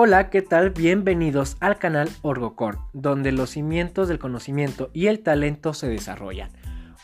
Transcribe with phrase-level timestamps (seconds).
[0.00, 0.70] Hola, ¿qué tal?
[0.70, 6.52] Bienvenidos al canal Orgocor, donde los cimientos del conocimiento y el talento se desarrollan.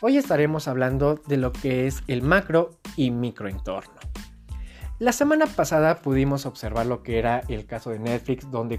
[0.01, 3.99] Hoy estaremos hablando de lo que es el macro y microentorno.
[5.01, 8.79] La semana pasada pudimos observar lo que era el caso de Netflix, donde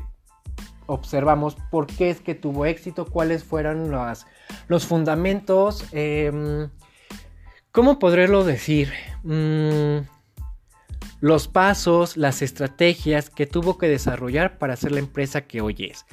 [0.85, 3.91] observamos por qué es que tuvo éxito, cuáles fueron
[4.69, 6.69] los fundamentos, em,
[7.73, 8.93] ¿cómo podré decir?
[9.23, 10.07] Mm,
[11.25, 16.05] los pasos, las estrategias que tuvo que desarrollar para ser la empresa que hoy es.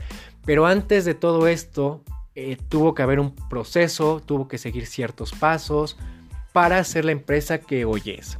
[0.46, 2.02] Pero antes de todo esto,
[2.34, 5.98] eh, tuvo que haber un proceso, tuvo que seguir ciertos pasos
[6.54, 8.38] para ser la empresa que hoy es.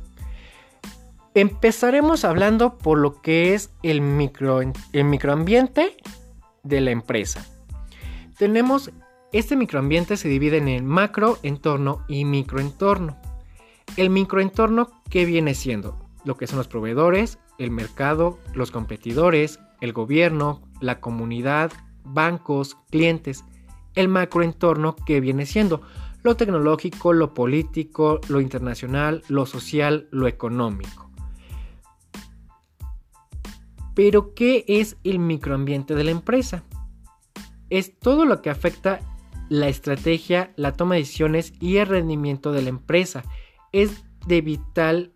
[1.35, 5.99] Empezaremos hablando por lo que es el, micro, el microambiente
[6.63, 7.47] de la empresa.
[8.39, 8.93] Tenemos,
[9.31, 13.19] este microambiente se divide en el macroentorno y microentorno.
[13.99, 16.02] El microentorno, ¿qué viene siendo?
[16.25, 21.73] Lo que son los proveedores, el mercado, los competidores, el gobierno, la comunidad,
[22.05, 23.45] bancos, clientes,
[23.95, 25.83] el macroentorno que viene siendo
[26.23, 31.11] lo tecnológico, lo político, lo internacional, lo social, lo económico.
[33.95, 36.65] Pero, ¿qué es el microambiente de la empresa?
[37.71, 39.01] Es todo lo que afecta
[39.49, 43.23] la estrategia, la toma de decisiones y el rendimiento de la empresa.
[43.73, 45.13] Es de vital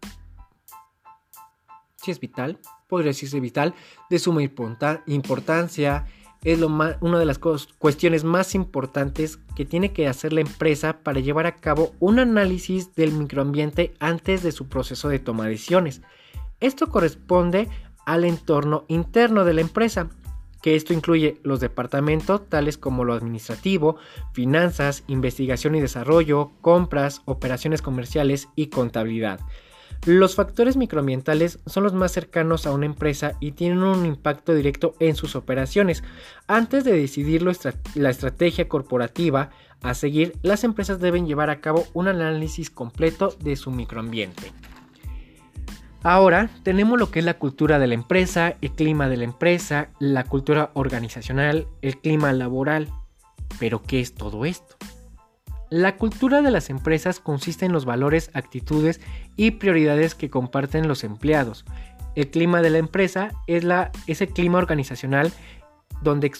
[2.10, 3.74] es vital, podría decirse vital,
[4.10, 6.06] de suma importancia,
[6.44, 11.18] es lo una de las cuestiones más importantes que tiene que hacer la empresa para
[11.18, 16.02] llevar a cabo un análisis del microambiente antes de su proceso de toma de decisiones.
[16.60, 17.68] Esto corresponde
[18.04, 20.08] al entorno interno de la empresa,
[20.62, 23.96] que esto incluye los departamentos tales como lo administrativo,
[24.32, 29.40] finanzas, investigación y desarrollo, compras, operaciones comerciales y contabilidad.
[30.04, 34.94] Los factores microambientales son los más cercanos a una empresa y tienen un impacto directo
[35.00, 36.04] en sus operaciones.
[36.46, 39.50] Antes de decidir la estrategia corporativa
[39.82, 44.52] a seguir, las empresas deben llevar a cabo un análisis completo de su microambiente.
[46.02, 49.88] Ahora tenemos lo que es la cultura de la empresa, el clima de la empresa,
[49.98, 52.92] la cultura organizacional, el clima laboral.
[53.58, 54.76] Pero ¿qué es todo esto?
[55.70, 59.00] La cultura de las empresas consiste en los valores, actitudes
[59.36, 61.64] y prioridades que comparten los empleados.
[62.14, 65.32] El clima de la empresa es, la, el clima organizacional
[66.02, 66.32] donde,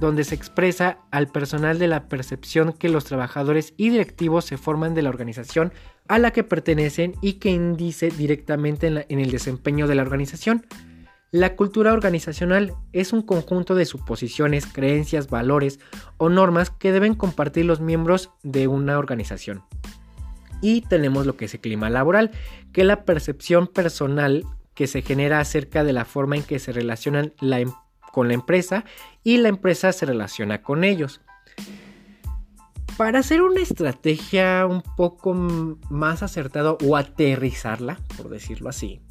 [0.00, 4.94] donde se expresa al personal de la percepción que los trabajadores y directivos se forman
[4.94, 5.72] de la organización
[6.08, 10.64] a la que pertenecen y que indice directamente en el desempeño de la organización.
[11.30, 15.78] La cultura organizacional es un conjunto de suposiciones, creencias, valores
[16.16, 19.62] o normas que deben compartir los miembros de una organización.
[20.62, 22.30] Y tenemos lo que es el clima laboral,
[22.72, 26.72] que es la percepción personal que se genera acerca de la forma en que se
[26.72, 27.72] relacionan em,
[28.10, 28.86] con la empresa
[29.22, 31.20] y la empresa se relaciona con ellos.
[32.96, 39.02] Para hacer una estrategia un poco más acertada o aterrizarla, por decirlo así,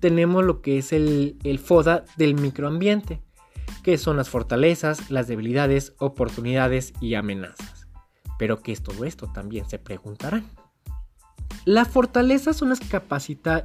[0.00, 3.22] tenemos lo que es el, FODA del microambiente,
[3.82, 7.88] que son las fortalezas, las debilidades, oportunidades y amenazas.
[8.38, 9.30] Pero ¿qué es todo esto?
[9.32, 10.50] También se preguntarán.
[11.64, 12.80] Las fortalezas son las,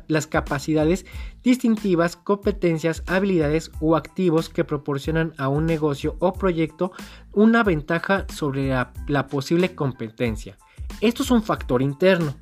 [0.07, 1.05] las, capacidades
[1.43, 6.91] distintivas, competencias, habilidades o activos que proporcionan a un negocio o proyecto
[7.33, 8.69] una ventaja sobre
[9.07, 10.57] la posible competencia.
[11.01, 12.35] Esto es un factor interno.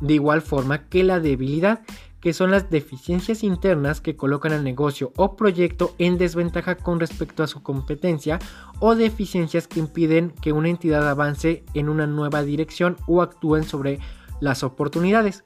[0.00, 1.82] De igual forma que la debilidad
[2.20, 7.42] que son las deficiencias internas que colocan al negocio o proyecto en desventaja con respecto
[7.42, 8.38] a su competencia
[8.80, 14.00] o deficiencias que impiden que una entidad avance en una nueva dirección o actúen sobre
[14.40, 15.44] las oportunidades.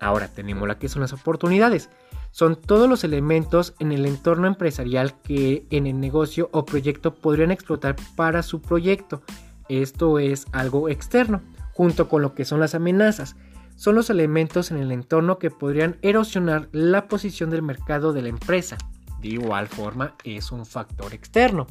[0.00, 1.90] Ahora tenemos la que son las oportunidades.
[2.30, 7.50] Son todos los elementos en el entorno empresarial que en el negocio o proyecto podrían
[7.50, 9.22] explotar para su proyecto.
[9.68, 11.42] Esto es algo externo,
[11.72, 13.36] junto con lo que son las amenazas
[13.78, 18.28] son los elementos en el entorno que podrían erosionar la posición del mercado de la
[18.28, 18.76] empresa.
[19.20, 21.68] De igual forma, es un factor externo.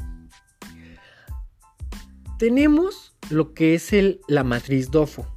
[2.39, 5.27] Tenemos lo que es el, la matriz DOFO,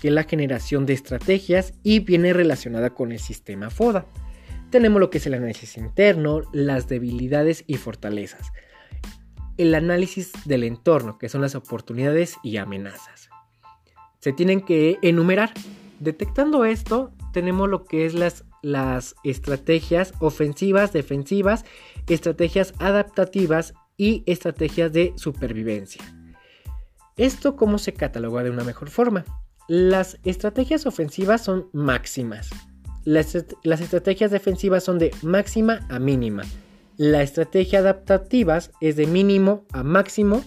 [0.00, 4.06] que es la generación de estrategias y viene relacionada con el sistema FODA.
[4.70, 8.52] Tenemos lo que es el análisis interno, las debilidades y fortalezas.
[9.56, 13.30] El análisis del entorno, que son las oportunidades y amenazas.
[14.20, 15.52] Se tienen que enumerar
[16.04, 21.64] Detectando esto, tenemos lo que es las, estrategias ofensivas, defensivas,
[22.06, 26.02] estrategias adaptativas y estrategias de supervivencia.
[27.16, 29.24] ¿Esto cómo se cataloga de una mejor forma?
[29.66, 32.50] Las estrategias ofensivas son máximas.
[33.04, 36.42] Las, las, estrategias defensivas son de máxima a mínima.
[36.98, 40.42] La estrategia adaptativas es de mínimo a máximo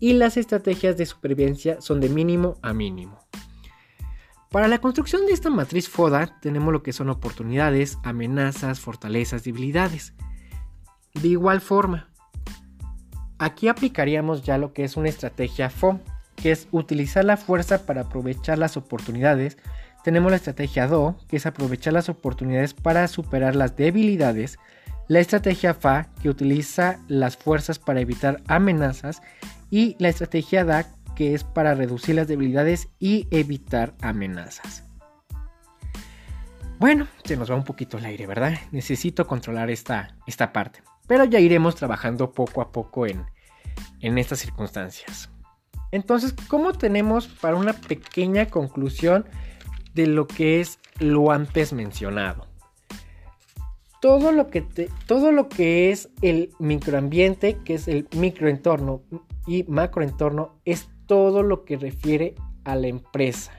[0.00, 3.21] y las estrategias de supervivencia son de mínimo a mínimo.
[4.52, 10.12] Para la construcción de esta matriz FODA tenemos lo que son oportunidades, amenazas, fortalezas, debilidades.
[11.14, 12.10] De igual forma,
[13.38, 16.00] aquí aplicaríamos ya lo que es una estrategia FO,
[16.36, 19.56] que es utilizar la fuerza para aprovechar las oportunidades.
[20.04, 24.58] Tenemos la estrategia DO, que es aprovechar las oportunidades para superar las debilidades
[25.08, 29.20] la estrategia FA, que utiliza las fuerzas para evitar amenazas,
[29.70, 30.86] y la estrategia DAC,
[31.22, 34.82] que es para reducir las debilidades y evitar amenazas.
[36.80, 38.58] Bueno, se nos va un poquito el aire, ¿verdad?
[38.72, 40.82] Necesito controlar esta, esta parte.
[41.06, 43.24] Pero ya iremos trabajando poco a poco en,
[44.00, 45.30] en estas circunstancias.
[45.92, 49.24] Entonces, ¿cómo tenemos para una pequeña conclusión
[49.94, 52.48] de lo que es lo antes mencionado?
[54.02, 54.62] todo lo que,
[55.06, 59.02] todo lo que es el microambiente, que es el microentorno
[59.46, 62.34] y macroentorno, es todo lo que refiere
[62.64, 63.52] a la empresa.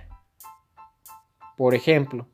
[1.58, 2.28] Por ejemplo,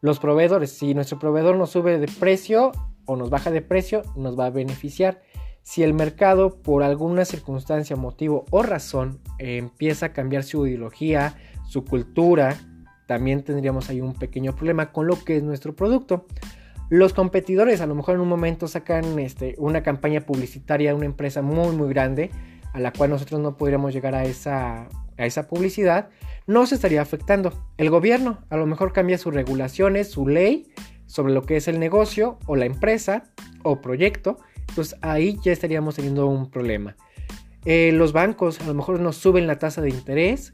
[0.00, 2.72] los proveedores, si nuestro proveedor nos sube de precio
[3.06, 5.22] o nos baja de precio, nos va a beneficiar.
[5.62, 11.36] Si el mercado, por alguna circunstancia, motivo o razón, empieza a cambiar su ideología,
[11.66, 12.56] su cultura,
[13.06, 16.26] también tendríamos ahí un pequeño problema con lo que es nuestro producto.
[16.90, 21.06] Los competidores a lo mejor en un momento sacan este, una campaña publicitaria de una
[21.06, 22.30] empresa muy muy grande
[22.74, 26.10] a la cual nosotros no podríamos llegar a esa, a esa publicidad,
[26.46, 27.52] no se estaría afectando.
[27.78, 30.70] El gobierno a lo mejor cambia sus regulaciones, su ley
[31.06, 33.24] sobre lo que es el negocio o la empresa
[33.62, 34.36] o proyecto,
[34.74, 36.96] pues ahí ya estaríamos teniendo un problema.
[37.64, 40.52] Eh, los bancos a lo mejor nos suben la tasa de interés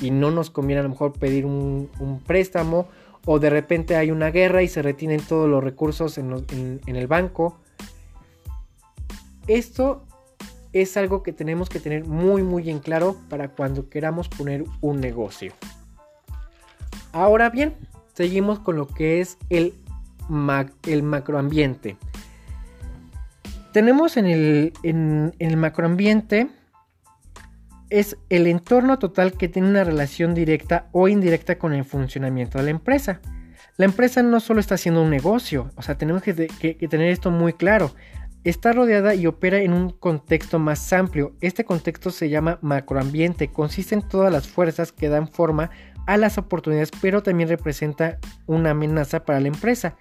[0.00, 2.88] y no nos conviene a lo mejor pedir un, un préstamo
[3.26, 7.58] o de repente hay una guerra y se retienen todos los recursos en, el banco.
[9.46, 10.06] Esto
[10.72, 15.00] es algo que tenemos que tener muy muy en claro para cuando queramos poner un
[15.00, 15.52] negocio.
[17.12, 17.74] Ahora bien,
[18.14, 19.74] seguimos con lo que es el,
[20.86, 21.96] el macroambiente.
[23.72, 26.48] Tenemos en el, en el macroambiente
[27.90, 32.64] es el entorno total que tiene una relación directa o indirecta con el funcionamiento de
[32.64, 33.20] la empresa.
[33.76, 37.52] La empresa no solo está haciendo un negocio, o sea, tenemos que, tener esto muy
[37.52, 37.92] claro.
[38.44, 41.34] Está rodeada y opera en un contexto más amplio.
[41.40, 43.48] Este contexto se llama macroambiente.
[43.48, 45.70] Consiste en todas las fuerzas que dan forma
[46.06, 49.96] a las oportunidades, pero también representa una amenaza para la empresa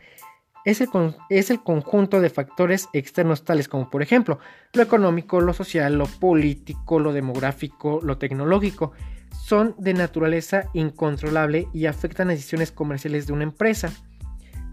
[0.65, 4.39] es el, conjunto de factores externos tales como por ejemplo
[4.73, 8.91] lo económico, lo social, lo político, lo demográfico, lo tecnológico.
[9.31, 13.91] Son de naturaleza incontrolable y afectan las decisiones comerciales de una empresa.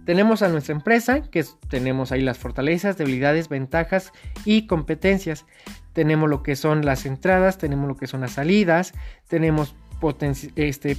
[0.06, 4.12] Tenemos a nuestra empresa, que tenemos ahí las fortalezas, debilidades, ventajas
[4.44, 5.47] y competencias.
[5.93, 8.94] Tenemos lo que son las entradas, tenemos lo que son las salidas,
[9.26, 9.75] tenemos
[10.55, 10.97] este,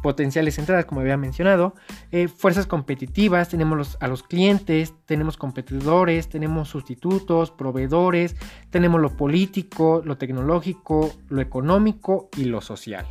[0.00, 1.74] potenciales entradas, como había mencionado,
[2.12, 8.36] eh, fuerzas competitivas, tenemos a los clientes, tenemos competidores, tenemos sustitutos, proveedores,
[8.70, 13.06] tenemos lo político, lo tecnológico, lo económico y lo social.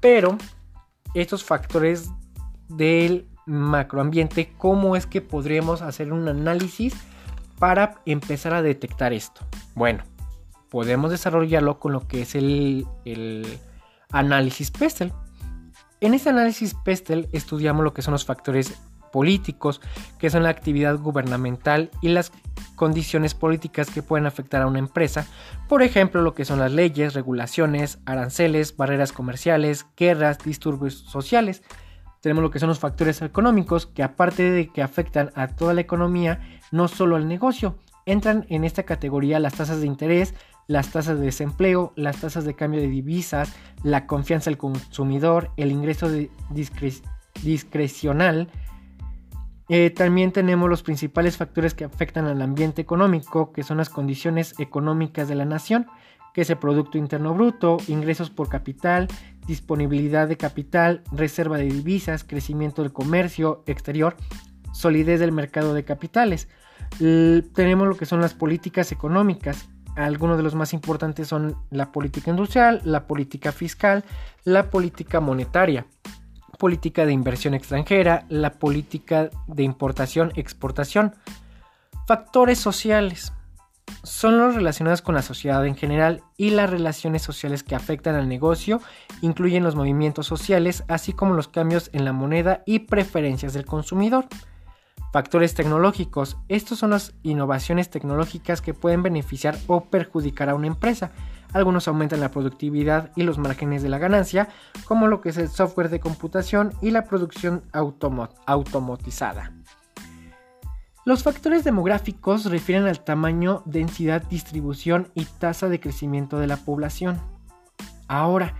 [0.00, 0.38] Pero
[1.12, 2.08] estos factores
[2.68, 6.94] del macroambiente, ¿cómo es que podríamos hacer un análisis
[7.58, 9.42] para empezar a detectar esto?
[9.74, 10.04] Bueno,
[10.70, 13.46] podemos desarrollarlo con lo que es el, el
[14.10, 15.12] análisis PESTEL.
[16.00, 18.80] En este análisis PESTEL estudiamos lo que son los factores
[19.12, 19.80] políticos,
[20.18, 22.32] que son la actividad gubernamental y las
[22.74, 25.26] condiciones políticas que pueden afectar a una empresa,
[25.68, 31.62] por ejemplo lo que son las leyes, regulaciones, aranceles, barreras comerciales, guerras, disturbios sociales.
[32.22, 35.80] Tenemos lo que son los factores económicos, que aparte de que afectan a toda la
[35.80, 40.34] economía, no solo al negocio, entran en esta categoría las tasas de interés,
[40.68, 43.52] las tasas de desempleo, las tasas de cambio de divisas,
[43.82, 46.08] la confianza del consumidor, el ingreso
[47.42, 48.48] discrecional.
[49.68, 54.54] Eh, también tenemos los principales factores que afectan al ambiente económico, que son las condiciones
[54.60, 55.88] económicas de la nación,
[56.34, 59.08] que es el Producto Interno Bruto, ingresos por capital,
[59.46, 64.16] disponibilidad de capital, reserva de divisas, crecimiento del comercio exterior,
[64.72, 66.48] solidez del mercado de capitales.
[66.98, 72.30] tenemos lo que son las políticas económicas, algunos de los más importantes son la política
[72.30, 74.04] industrial, la política fiscal,
[74.44, 75.86] la política monetaria,
[76.58, 81.14] política de inversión extranjera, la política de importación-exportación.
[82.06, 83.32] Factores sociales
[84.02, 88.28] son los relacionados con la sociedad en general y las relaciones sociales que afectan al
[88.28, 88.80] negocio
[89.20, 94.26] incluyen los movimientos sociales, así como los cambios en la moneda y preferencias del consumidor.
[95.12, 96.38] Factores tecnológicos.
[96.48, 101.12] Estos son las innovaciones tecnológicas que pueden beneficiar o perjudicar a una empresa.
[101.52, 104.48] Algunos aumentan la productividad y los márgenes de la ganancia,
[104.86, 109.52] como lo que es el software de computación y la producción automatizada.
[111.04, 117.20] Los factores demográficos refieren al tamaño, densidad, distribución y tasa de crecimiento de la población.
[118.06, 118.54] Ahora,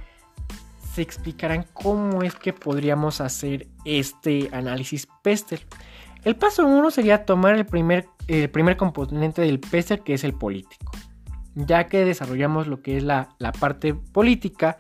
[0.93, 5.61] se explicarán cómo es que podríamos hacer este análisis PESTEL.
[6.25, 10.35] El paso 1 sería tomar el primer, el primer componente del PESTEL, que es el
[10.35, 10.93] político.
[11.55, 14.79] Ya que desarrollamos lo que es la, parte política,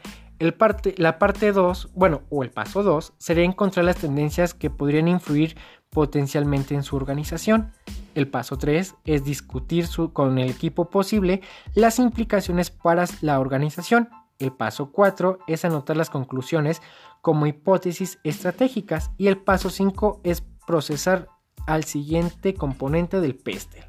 [0.96, 5.56] la parte 2, bueno, o el paso 2, sería encontrar las tendencias que podrían influir
[5.90, 7.72] potencialmente en su organización.
[8.14, 11.42] El paso 3 es discutir con el equipo posible
[11.74, 14.08] las implicaciones para la organización.
[14.38, 16.82] El paso 4 es anotar las conclusiones
[17.20, 21.28] como hipótesis estratégicas y el paso 5 es procesar
[21.66, 23.84] al siguiente componente del pestel.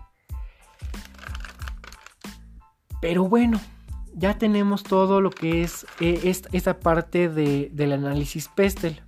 [3.01, 3.59] Pero bueno,
[4.15, 9.01] ya tenemos todo lo que es eh, esta, parte del análisis pestel.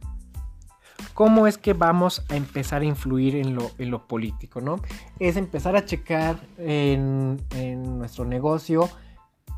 [1.13, 4.59] ¿Cómo es que vamos a empezar a influir en lo, político?
[4.59, 4.81] ¿no?
[5.19, 8.89] Es empezar a checar en, en nuestro negocio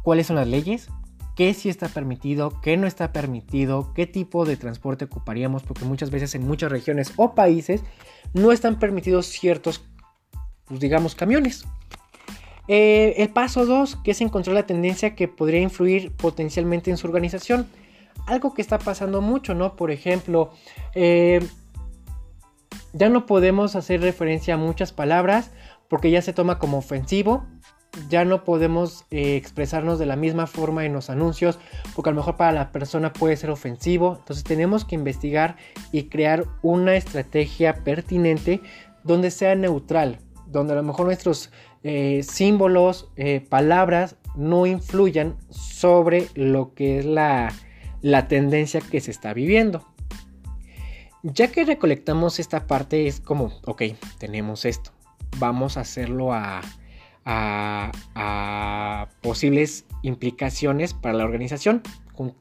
[0.03, 0.89] cuáles son las leyes,
[1.35, 6.11] qué sí está permitido, qué no está permitido, qué tipo de transporte ocuparíamos, porque muchas
[6.11, 7.83] veces en muchas regiones o países
[8.33, 9.83] no están permitidos ciertos,
[10.65, 11.65] pues digamos, camiones.
[12.67, 17.07] Eh, el paso 2, que es encontrar la tendencia que podría influir potencialmente en su
[17.07, 17.67] organización.
[18.25, 19.75] Algo que está pasando mucho, ¿no?
[19.75, 20.51] Por ejemplo,
[20.95, 21.39] eh,
[22.93, 25.51] ya no podemos hacer referencia a muchas palabras
[25.87, 27.45] porque ya se toma como ofensivo
[28.09, 31.59] ya no podemos eh, expresarnos de la misma forma en los anuncios,
[31.95, 34.17] porque a lo mejor para la persona puede ser ofensivo.
[34.19, 35.57] Entonces tenemos que investigar
[35.91, 38.61] y crear una estrategia pertinente
[39.03, 41.51] donde sea neutral, donde a lo mejor nuestros
[41.83, 47.53] eh, símbolos, eh, palabras no influyan sobre lo que es la,
[48.01, 49.85] la tendencia que se está viviendo.
[51.23, 53.83] Ya que recolectamos esta parte es como, ok,
[54.17, 54.91] tenemos esto,
[55.39, 56.61] vamos a hacerlo a
[57.27, 61.81] a, posibles implicaciones para la organización.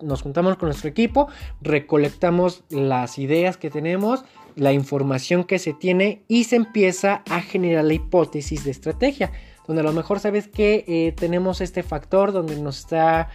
[0.01, 1.29] Nos juntamos con nuestro equipo,
[1.61, 4.25] recolectamos las ideas que tenemos,
[4.57, 9.31] la información que se tiene y se empieza a generar la hipótesis de estrategia,
[9.67, 13.29] donde a lo mejor sabes que eh, tenemos este factor donde nos está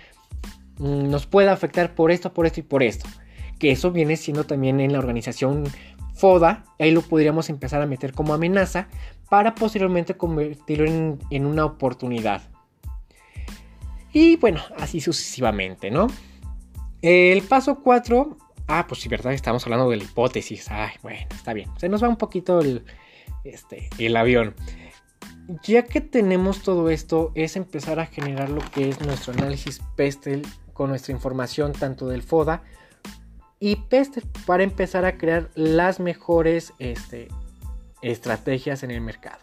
[0.80, 3.08] mm, nos puede afectar por esto, por esto y por esto.
[3.60, 5.66] Que eso viene siendo también en la organización
[6.16, 8.88] FODA, ahí lo podríamos empezar a meter como amenaza
[9.30, 10.86] para posteriormente convertirlo
[11.30, 12.44] en, una oportunidad.
[14.14, 16.08] Y bueno, así sucesivamente, ¿no?
[17.02, 18.38] El paso 4,
[18.68, 20.70] ah, pues sí, verdad, estamos hablando de la hipótesis.
[20.70, 21.70] Ay, bueno, está bien.
[21.78, 22.84] Se nos va un poquito el,
[23.44, 24.56] este, el avión.
[25.64, 30.44] Ya que tenemos todo esto, es empezar a generar lo que es nuestro análisis PESTEL
[30.74, 32.64] con nuestra información tanto del FODA
[33.60, 37.28] y PESTEL para empezar a crear las mejores este,
[38.02, 39.40] estrategias en el mercado.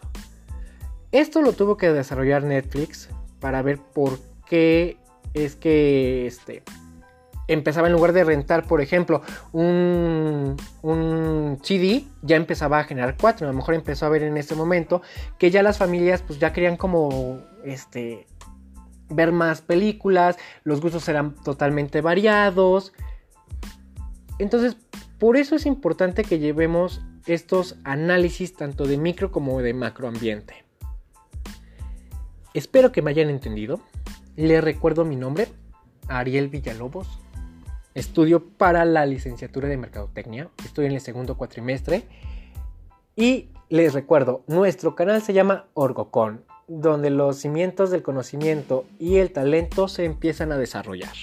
[1.11, 3.09] Esto lo tuvo que desarrollar Netflix
[3.39, 4.97] para ver por qué
[5.33, 6.63] es que este,
[7.49, 13.47] empezaba en lugar de rentar, por ejemplo, un, un, CD, ya empezaba a generar cuatro.
[13.47, 15.01] A lo mejor empezó a ver en este momento
[15.37, 18.27] que ya las familias pues ya querían como este
[19.09, 22.93] ver más películas, los gustos eran totalmente variados.
[24.37, 24.77] Entonces,
[25.17, 30.63] por eso es importante que llevemos estos análisis tanto de micro como de macroambiente.
[32.53, 33.81] Espero que me hayan entendido.
[34.35, 35.47] Les recuerdo mi nombre,
[36.07, 37.19] Ariel Villalobos.
[37.99, 40.49] Estudio para la licenciatura de Mercadotecnia.
[40.63, 42.03] Estoy en el segundo cuatrimestre.
[43.17, 49.33] Y les recuerdo, nuestro canal se llama Orgocon, donde los cimientos del conocimiento y el
[49.33, 51.13] talento se empiezan a desarrollar.